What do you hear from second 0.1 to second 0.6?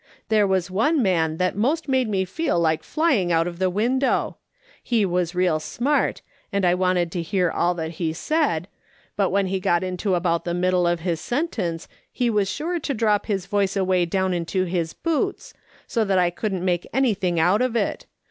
There